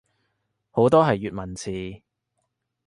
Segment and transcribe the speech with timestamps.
[0.71, 2.01] 好多係粵文詞